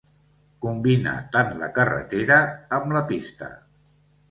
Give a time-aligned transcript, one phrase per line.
[0.65, 2.41] Combina tant la carretera
[2.81, 3.53] amb la pista.